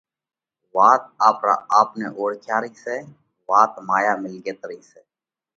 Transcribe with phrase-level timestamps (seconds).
[0.75, 2.97] وات آپرا آپ نئہ اوۯکيا رئِي سئہ!
[3.49, 5.01] وات مايا مِلڳت رئِي سئہ!